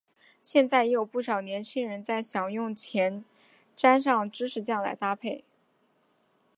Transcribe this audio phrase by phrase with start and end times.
[0.41, 3.23] 现在也有不少年轻人在享用前
[3.75, 5.43] 沾上芝士酱来搭配。